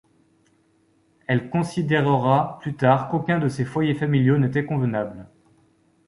[1.27, 5.27] Elle considérera plus tard qu'aucun de ses foyers familiaux n'était convenable.